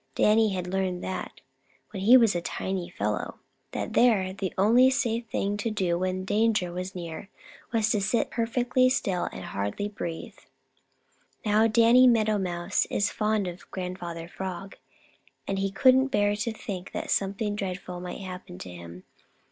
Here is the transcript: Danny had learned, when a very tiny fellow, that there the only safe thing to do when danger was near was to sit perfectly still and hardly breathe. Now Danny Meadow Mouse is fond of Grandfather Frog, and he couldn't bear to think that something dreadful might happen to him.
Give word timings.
Danny 0.15 0.49
had 0.53 0.65
learned, 0.65 1.03
when 1.91 2.01
a 2.01 2.15
very 2.17 2.41
tiny 2.41 2.89
fellow, 2.89 3.37
that 3.71 3.93
there 3.93 4.33
the 4.33 4.51
only 4.57 4.89
safe 4.89 5.27
thing 5.27 5.57
to 5.57 5.69
do 5.69 5.95
when 5.99 6.25
danger 6.25 6.71
was 6.73 6.95
near 6.95 7.29
was 7.71 7.91
to 7.91 8.01
sit 8.01 8.31
perfectly 8.31 8.89
still 8.89 9.25
and 9.25 9.43
hardly 9.45 9.87
breathe. 9.87 10.39
Now 11.45 11.67
Danny 11.67 12.07
Meadow 12.07 12.39
Mouse 12.39 12.87
is 12.89 13.11
fond 13.11 13.47
of 13.47 13.69
Grandfather 13.69 14.27
Frog, 14.27 14.75
and 15.47 15.59
he 15.59 15.69
couldn't 15.69 16.07
bear 16.07 16.35
to 16.35 16.51
think 16.51 16.93
that 16.93 17.11
something 17.11 17.55
dreadful 17.55 17.99
might 18.01 18.21
happen 18.21 18.57
to 18.57 18.71
him. 18.71 19.03